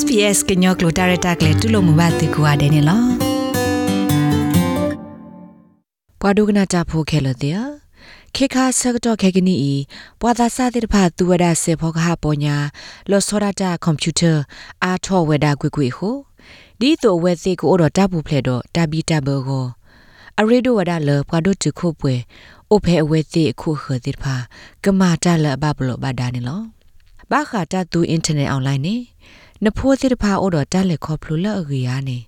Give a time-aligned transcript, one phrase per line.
[0.00, 3.08] SPS ကညောကလိုတာရတာကလေတူလို့မဘာတေကွာတယ်နော်
[6.20, 7.58] ပွာဒုကနာတာဖိုခဲလတဲ့
[8.34, 9.74] ခေခါဆကတော့ခေကနီဤ
[10.20, 12.56] ပွာသာစာတိတဖာသူဝဒဆေဖောကဟာပေါ်ညာ
[13.10, 14.32] လောစောရတာကွန်ပျူတာ
[14.84, 16.10] အာထောဝဒကွေကွေဟု
[16.80, 19.66] ဒီတော့ဝဲစီကိုတော့တပ်ဘူးဖလက်တော့တဘီတဘောကို
[20.38, 22.14] အရေဒိုဝဒါလပွာဒုတခုပွဲ
[22.70, 24.34] အိုဖဲအဝဲစီအခုခတိတဖာ
[24.84, 26.62] ကမာတလဘဘလောဘာဒါနေလော
[27.30, 28.96] ဘာခါတတူအင်တာနက်အွန်လိုင်းနေ
[29.62, 32.18] နဖိုးစီတဖာအိုတော့တက်လက်ခေါ်ဖလူလက်အကြီးယာနေ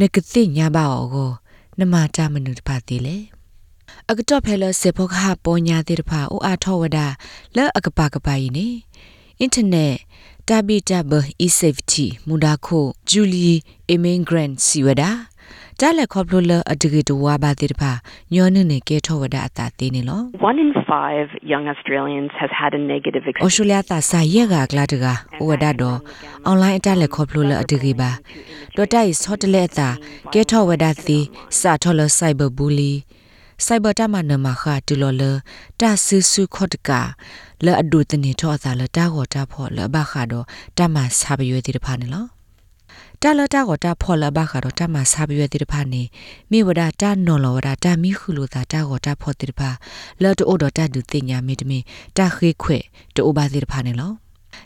[0.00, 1.30] နကတိညာပါအောကို
[1.78, 3.16] နမတာမနုတဖာတီလေ
[4.10, 6.98] အကတော့ဖဲလစေဖောခါပေါ်ညာတိတဖာအိုအားထောဝဒ
[7.56, 8.66] လက်အကပကပိုင်နေ
[9.40, 9.94] အင်တာနက်
[10.48, 13.50] တာဘီတာဘအီဆေဖတီမူဒါခိုဂျူလီ
[13.90, 15.10] အမင်ဂရန့်စီဝဒါ
[15.80, 17.92] တာလက်ခေါပလိုလအတဂီတဝါဘာတိတဖာ
[18.34, 23.54] ညောနနေကေထောဝဒအတာသေးနေလော One in five young Australians has had a negative ဩ experience.
[23.56, 25.06] စတြေးလျတာစာရက်ကကလာတက
[25.48, 25.98] ဝဒတော့
[26.46, 28.10] အွန်လိုင်းအတက်လက်ခေါပလိုလအတဂီပါ
[28.76, 29.88] တော့တိုင်ဆော့တလက်တာ
[30.32, 31.18] ကေထောဝဒသီ
[31.58, 32.92] စာထောလစိုက်ဘဘူလီ
[33.64, 35.22] စိုက်ဘတာမနမခါတူလောလ
[35.80, 36.90] တာဆူဆူခော့တက
[37.64, 40.44] လအဒုတနေထောအသာလတာဟောတာဖော်လဘခါတော့
[40.78, 42.33] တမဆာဘရွေတိတဖာနေလော
[43.22, 46.02] တာလတာကိုတာဖော်လဘခါတော့တမဆာဘရွေတိတဖာနေ
[46.50, 49.70] မိဝဒတာနော်လောဝဒတာမိခုလိုတာတာကိုတာဖော်တိတဖာ
[50.22, 51.78] လတ်အိုတော့တဒုတင်ညာမိတမီ
[52.16, 52.78] တာခေခွေ
[53.14, 54.12] တိုဘာတိတဖာနေလော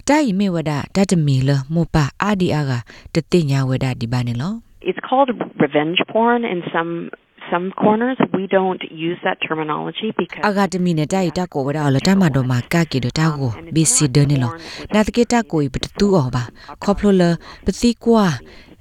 [0.09, 2.73] တိုင်မေဝဒတတမီလမောပါအာဒီအာက
[3.15, 4.53] တတိညာဝဒဒီပါနေလော
[4.89, 5.31] It's called
[5.65, 6.93] revenge porn in some
[7.51, 8.19] some corners.
[8.33, 14.53] We don't use that terminology because အဂါတမီနဲ့တိုက်တက်ကိုဝဒါလတမတော်မှာကကေဒတာကိုဘီစီဒနေလော
[14.95, 16.43] နာတကေတက်ကိုပတူအောပါ
[16.83, 17.23] ခေါပလိုလ
[17.65, 18.25] ပတိကွာ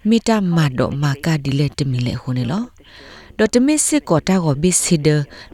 [0.09, 2.63] မီတာမတော်မှာကဒီလက်တမီလေခုနေလော
[3.39, 5.07] ဒတ်မစ်စစ်ကောတာကိုဘီစီဒ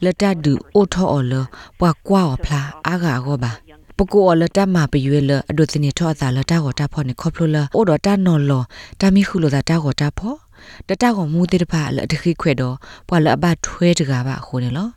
[0.03, 1.33] လတဒူအိုထောအော်လ
[1.80, 3.52] ပွားကွာဖလာအာဂါကောပါ
[3.98, 8.64] ပကိုအလတမပရွေလအဒုတနေထောအသာလတာကိုတာဖော်နေခေါပလိုလအိုဒတာနော်လော
[9.00, 10.38] တာမီခုလိုတာတာကိုတာဖော်
[10.88, 12.75] တတကောင်မူတေတဖာလတခိခွဲတော့
[13.08, 14.89] ပွာလအဘထွဲတကားပါခုနေလော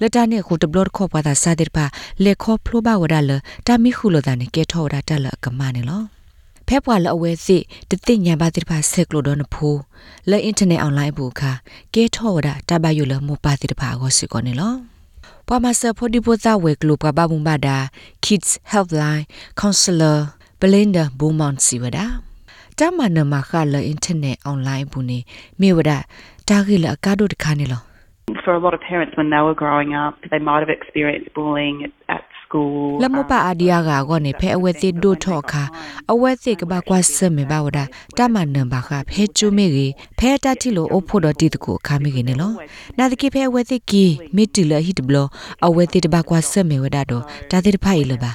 [0.00, 1.84] လတနဲ့ခုတဘလတ်ခေါ်ပွာတာစာတေတဖာ
[2.24, 3.30] လေခေါ်ဖလိုပါဝဒါလ
[3.66, 6.02] တာမီခုလိုတာနေကဲထောတာတက်လကမနေလော
[6.66, 7.58] ဖဲပွာလအဝဲစီ
[7.90, 9.80] တတိညာပါတေတဖာဆက်ကလိုတော့နဖိုး
[10.30, 11.52] လဲအင်တာနက်အွန်လိုင်းဘူခါ
[11.94, 14.74] ကဲထောတာတဘယုလမပါတေတဖာကိုစီကောနေလော
[15.46, 17.76] ပွာမဆဖိုဒီပိုတာဝဲကလိုပဘဘုံဘာဒါ
[18.24, 19.24] Kids Helpline
[19.60, 20.18] Counselor
[20.60, 22.04] Belinda Beaumont Siwada
[22.78, 25.18] တမနမခလအင်တာနက်အွန်လိုင်းဘူးနေ
[25.60, 25.92] မြေဝဒ
[26.48, 27.82] တာဂိလအကားတို့တခါနေလော
[28.44, 31.76] For a lot of parents, when they were growing up, they might have experienced bullying
[31.86, 33.00] at, at school.
[33.02, 35.62] လမပအာဒီယာကကောနေဖဲအဝဲတိဒိုထောခါ
[36.12, 37.78] အဝဲတိကဘာကွာစမေဘာဝဒ
[38.18, 42.52] တမနမခဖဲချုမေကြီးဖဲတတိလိုအဖို့တော်တိတကိုခါမိကြီးနေလော
[42.98, 44.04] နာတကိဖဲအဝဲတိကီ
[44.36, 45.16] မီတီလဟိတဘလ
[45.66, 48.32] အဝဲတိတဘာကွာစမေဝဒတော့တာတိတဖိုင်လပါ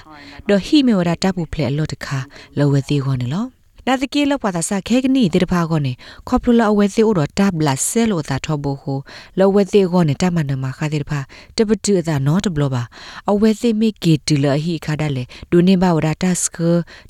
[0.48, 2.18] တော့ဟိမေဝဒတပ်ဖို့ဖလဲအလော့တခါ
[2.58, 3.57] လောဝဲတိခေါနေလော
[3.90, 5.94] နာတကေလောက်ပါတာစခဲကနီတေတဖာကောနေ
[6.28, 8.94] ခေါပလူလာအဝဲသေးဥတော်တပ်လာဆဲလို့သာထောဘဟု
[9.40, 11.20] လောဝဲသေးကောနေတမနမခါတေတဖာ
[11.56, 12.84] တပတူသာနော်တဘလပါ
[13.30, 16.58] အဝဲသေးမိကေတူလဟိခါဒလေဒူနေဘဝဒတာစက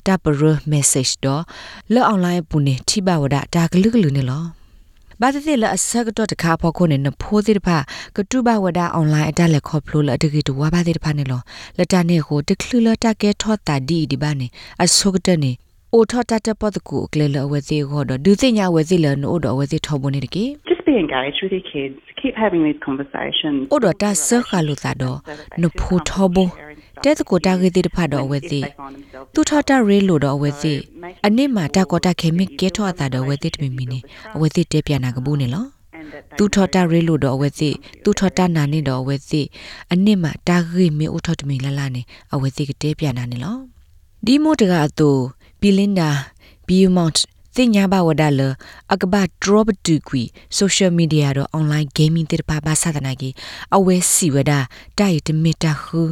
[0.06, 1.42] တပ်ရမက်ဆေ့တော့
[1.94, 4.44] လောအွန်လိုင်းပူနေထိဘဝဒတာကလူကလူနေလော
[5.20, 7.76] ဘာတိလအစကတော့တခါဖို့ခုနေနဖိုးတိတဖာ
[8.16, 11.40] ကတူဘဝဒအွန်လိုင်းအတက်လက်ခေါပလို့လအတကီတဝါဘာတိတဖာနေလော
[11.78, 14.46] လတနေကိုတခလူလတကဲထောတာဒီဒီဘာနေ
[14.82, 15.52] အဆုကတနေ
[15.94, 21.96] အိုထောတတပတ်ကူကလေလဝဲစီခေါ်တော့ဒုစိညာဝဲစီလနို့တော့ဝဲစီထောဘနေတကေ Just be engaged with your kids.
[22.20, 23.58] Keep having these conversations.
[23.72, 25.18] အိုတော့တဆခါလို့သာတော့
[25.62, 26.36] နဖိုထောဘ
[27.04, 28.60] တဲတကိုတာဂေတိတဖတ်တော့ဝဲစီ
[29.34, 30.72] သူထောတရေလို့တော့ဝဲစီ
[31.26, 33.98] အနစ်မှာတကောတခေမီကေထောတာတော့ဝဲစီတမီမီနေ
[34.34, 35.64] အဝဲစီတဲပြန်နာကဘူးနေလော
[36.38, 37.70] သူထောတရေလို့တော့ဝဲစီ
[38.04, 39.42] သူထောတနာနေတော့ဝဲစီ
[39.92, 42.02] အနစ်မှာတာဂေမီအိုထောတမီလာလာနေ
[42.34, 43.58] အဝဲစီကတဲပြန်နာနေလော
[44.26, 45.10] ဒီမိုတကအတူ
[45.60, 46.10] ဘီလင်ဒါ
[46.66, 47.14] ဘီယူမောင့်
[47.56, 48.40] တင်ညာဘဝဒါလ
[48.92, 50.22] အကဘဒရောဘတူကွီ
[50.56, 53.34] ဆိုရှယ်မီဒီယာတော့အွန်လိုင်းဂေးမင်းတေပါဘာသာတနာကြီး
[53.76, 54.60] အဝဲစီဝဒါ
[54.98, 56.02] တိုက်တမီတာခူ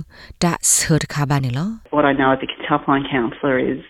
[0.43, 3.81] တာဆောတခါဘာနေလော What I know as a kids helpline counsellor is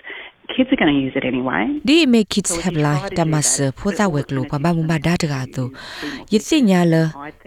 [0.54, 1.62] kids are going to use it anyway.
[1.88, 5.64] ဒီမေကိစ်ဟက်လာတမစဖိုတာဝဲကလိုပဘာမဘာဒါတကာတူ
[6.32, 6.94] ယသိညာလ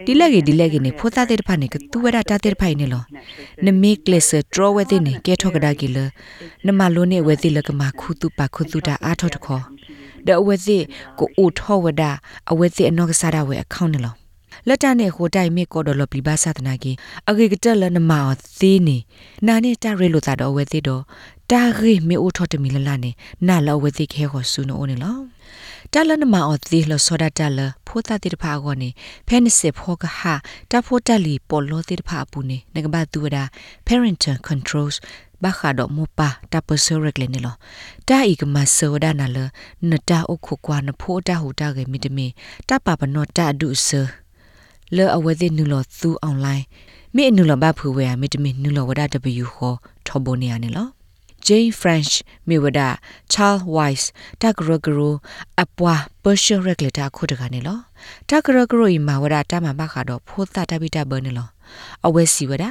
[0.06, 3.02] ဒီလက်ကြီးဒီလက်ကြီးနေဖိုတာတဲ့ဖာနေကတူဝရတာတဲ့ဖိုင်နေလော
[3.66, 4.24] နမေကလစ်
[4.54, 5.98] ဒရဝဲတဲ့နေကဲထောကဒါကြီးလ
[6.66, 9.62] နမလိုနေဝဲတိလကမခုတူပါခုတူတာအာထောတခေါ်
[10.26, 10.78] ဒအဝဲစီ
[11.18, 12.10] ကိုအိုထောဝဒါ
[12.50, 14.14] အဝဲစီအနောက်ကစားရဝဲအကောင့်နေလော
[14.68, 16.96] လက်တနဲ့ဟိုတိုင်မေကော်ဒလပလီဘာသဒနာကြီး
[17.30, 18.28] အဂေကတလနမော
[18.58, 18.98] သေးနေ
[19.46, 21.02] နာနဲ့တရဲလို့သာတော့ဝဲသေးတော့
[21.50, 23.10] တာရီမေအိုထော်တမီလလာနေ
[23.46, 25.18] နာလောဝဲသေးခဲခေါ်ဆူနိုးနေလော
[25.92, 28.88] တလနမောသေးလစောဒတလဖိုတာတိတဖာကောနေ
[29.26, 30.34] ဖဲနစစ်ဖောကဟာ
[30.70, 33.44] တဖိုတလီပေါ်လို့တိတဖာပူနေငကဘာတူဒါ
[33.86, 34.96] parental controls
[35.42, 37.54] ဘာခါတော့မပါတာပဆောရက်လေနေလော
[38.08, 39.38] တာဤကမဆောဒနာလ
[39.90, 42.26] နတာအခုကွာနဖိုးတာဟူတာကေမီတမီ
[42.68, 43.88] တာပါပနောတာဒုဆ
[44.96, 46.64] လေအဝဲတဲ့နူလောသူအွန်လိုင်း
[47.14, 49.00] မိအနူလောဘဖူဝဲမီတမီနူလောဝဒ
[49.42, 49.76] W ခေါ်
[50.06, 50.88] ထော်ဘိုနီယာနေလော
[51.46, 52.12] Jane French
[52.48, 52.80] မြေဝဒ
[53.32, 54.02] Charles Weiss
[54.40, 55.00] တဂရဂရ
[55.62, 57.78] အပွား Persian Regulator ခုတကနေလော
[58.28, 61.48] တဂရဂရဤမှာဝဒတာမဘခါတော့ဖိုးတာတပိတဘနေလော
[62.06, 62.64] အဝဲစီဝဒ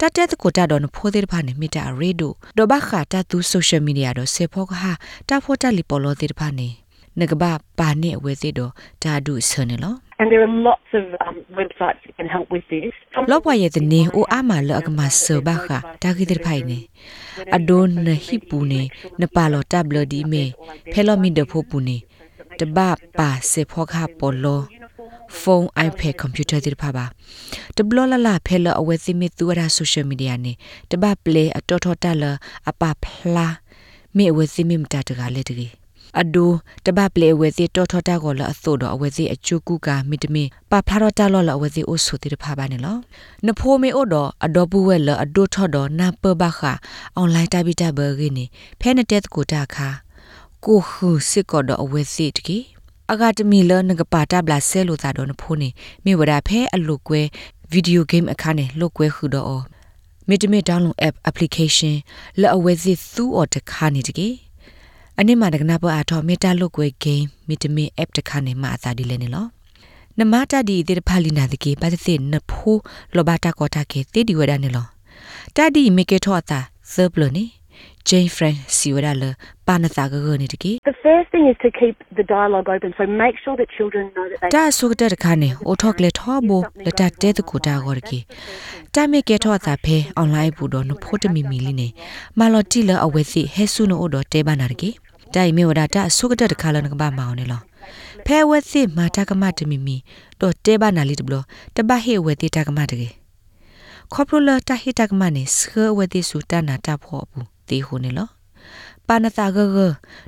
[0.00, 4.92] တတက်ကိုတာတော့ဖိုးသေးတဖာနေမိတာရေဒိုဒဘခါတသူ social media တော့စေဖောကဟာ
[5.28, 6.68] တဖိုးတလီပေါ်လို့သေးတဖာနေ
[7.20, 8.72] ငကဘာပါနေအဝဲသေးတော့
[9.02, 12.94] တာဒုဆနေလော And there are lots of um, websites that can help with this.
[13.30, 15.68] လောပွားရဲ့တနေအိုအမလအကမဆောဘခ
[16.02, 16.78] တာဂိတဲ့ဖိုင်နေ
[17.56, 18.82] အဒိုနဟိပူနေ
[19.20, 20.44] နပါလောတဘလဒီမေ
[20.92, 21.96] ဖဲလောမီဒဖိုပူနေ
[22.60, 22.78] တဘ
[23.18, 24.60] ပါစေဖောခပေါ်လော
[25.40, 27.04] ဖုန်း iPad computer တိဖာပါ
[27.76, 30.52] တဘလလလာဖဲလောအဝဲသိမီသူရ social media နေ
[30.90, 32.24] တဘ play အတော်တော်တလ
[32.70, 33.04] အပဖ
[33.34, 33.48] လာ
[34.16, 35.85] မေအဝဲသိမီမတတကလည်းတကြီး
[36.20, 36.50] အဒို
[36.86, 42.96] တဘပလေဝဲစီတော်တော်တာကိုလအသို့တော့အဝဲစီအကျုကူကမိတမီပါဖလာတော့တာလောလအဝဲစီအိုဆိုတိတဖာပါနေလော
[43.46, 46.60] နဖိုးမေအိုတော့အဒေါ်ပူဝဲလအဒိုထော်တော့နာပဘခ
[47.16, 48.44] အွန်လိုင်းတပိတဘဂင်းနေ
[48.80, 49.88] ဖဲနတက်ကိုတာခါ
[50.64, 52.64] ကိုခုစစ်ကောတော့အဝဲစီတကြီး
[53.12, 55.68] အကဒမီလနကပါတာဘလာဆဲလိုတာတော့နဖိုးနေ
[56.04, 57.20] မိဝဒဖဲအလုကွဲ
[57.72, 59.62] ဗီဒီယိုဂိမ်းအခါနေလုကွဲခုတော့
[60.28, 61.94] မီတမီ download app application
[62.40, 64.45] လောအဝဲစီသူ့ော်တခါနေတကြီး
[65.20, 69.46] အနစ်မှာတကနာပေါ်အထောမေတာလုတ်ကွဲ game မီတမီ app တခါနေမှာအသာဒီလဲနေလော
[70.18, 72.80] နမတာဒီတေဖာလီနာတကေပါတဲ့နဖိုး
[73.16, 74.86] လောဘတာကောတာကေတေဒီဝဒနေလော
[75.56, 76.60] တာဒီမေကေထောတာ
[76.92, 77.44] သဘလနေ
[78.08, 79.24] Jane Frank စီဝဒလ
[79.66, 84.26] ပါနတာဂဂနေတကေ The first thing is to keep the dialogue open, so make sure that children know
[84.30, 86.50] that they တာဆုကတဲ့ခါနေအိုထောကလေထောဘ
[86.86, 88.18] လတတဲတကူတာဂောရကေ
[88.94, 91.88] တာမေကေထောတာဖဲအွန်လိုင်းဘူးတော့နဖိုးတမီမီလီနေ
[92.38, 93.98] မာလော်တီလအဝဲစီဟဲဆုနို
[95.36, 97.60] တော့တဲပါနာတကေတိုင်မေဝဒတာဆုကတဲ့ခါလနကဘာမောင်းနေလော
[98.26, 99.96] ဖဲဝဲစီမာတာကမတမီမီ
[100.40, 101.34] တော့တဲပါနာလီတဘလ
[101.76, 103.08] တဘဟေဝဲတီတာကမတကေ
[104.12, 108.28] ခေါပလိုတာဟိတာကမနေစခဝဲတီဆူတနာတာဖောဘူးတေဟိုနေလော
[109.06, 109.78] ပါနတာဂဂ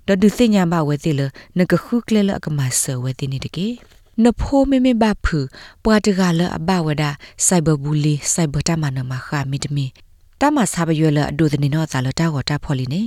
[0.06, 1.20] ဒဒုစညာမဝဲတီလ
[1.58, 3.68] နကခုကလေလကမဆဝဲတီနေတကေ
[4.24, 5.38] နဖိုမေမေဘဖူ
[5.84, 7.04] ပွာတကလအဘဝဒ
[7.46, 9.86] စိုက်ဘဘူလီစိုက်ဘတာမနမခမီတမီ
[10.40, 13.02] တမဆာဘရွယ်လအဒုဒနေနောသာလတာကိုတာဖော်လီနေ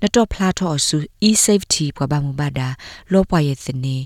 [0.00, 0.98] နတော့ဖလာထောဆူ
[1.28, 2.68] e-safety ပွားပါမူပါတာ
[3.12, 3.96] လောပွားရဲ့စနေ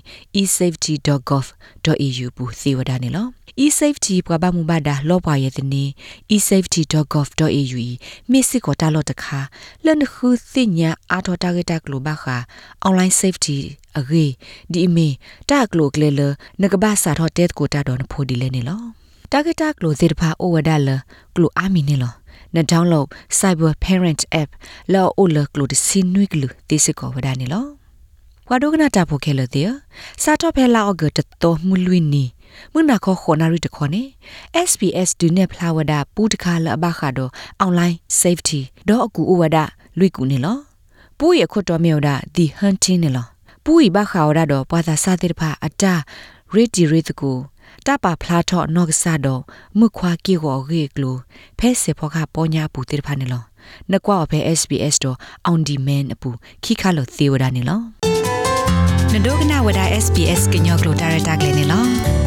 [0.41, 3.27] e-safety.gov.au ဘူးစီဝဒနေလော
[3.65, 5.83] e-safety ပွားပါမူပါတာလောပွားရဲ့စနေ
[6.35, 7.81] e-safety.gov.au
[8.31, 9.39] မစ်စစ်ကိုတာလော့တခါ
[9.85, 12.37] လန်ခုစညာအာထောတာဂက်တာဂလိုဘာခာ
[12.87, 13.57] online safety
[13.97, 14.25] အဂေ
[14.71, 15.07] ဒီအမီ
[15.49, 16.21] တာဂလိုကလေလ
[16.61, 18.81] နကဘာစာထောတက်ကိုတာတော့ဖိုဒီလဲနေလော
[19.31, 20.89] တာဂက်တာဂလိုစေတဖာအိုဝဒါလ
[21.35, 22.13] ဂလိုအာမီနေလော
[22.55, 23.07] န download
[23.39, 24.49] cyber parent app
[24.93, 27.65] လောအိုလကလိုဒစင်းနွိကလူတိစကောဝဒနေလော
[28.49, 29.69] ဝါဒိုကနာတာဖိုခဲလတဲ့
[30.23, 31.13] စာတော့ဖဲလာအော့ဂတ်
[31.43, 32.23] တော်မူလွီနီ
[32.73, 34.03] မနာခခေါနာရီတခေါနေ
[34.69, 37.31] SPS ဒူနေဖလာဝဒပူတခါလအဘခါတော့
[37.65, 39.57] online safety တော့အကူအဝဒ
[39.99, 40.57] လွိကူနေလော
[41.19, 43.25] ပူရခွတ်တော်မြော်ဒါ the hunting နေလော
[43.63, 45.93] ပူဤဘခါဝဒတော့ပွာသာစာတိတဖာအတာ
[46.53, 47.31] ready ready ကူ
[47.85, 49.41] တပါဖလာထော့နော့ကဆာတော့
[49.79, 51.17] မြခွာကီကိုရေကလို
[51.59, 53.43] ဖဲစေဖောကပေါ်ညာပူတိဖာနေလော
[53.91, 55.17] နကွာဖဲ SBS တော့
[55.51, 56.29] on demand အပူ
[56.63, 57.79] ခိခါလို့သေဝဒနေလော
[59.13, 62.26] နဒိုကနာဝဒ SBS ကညောကလိုတာရတာကလေးနေလော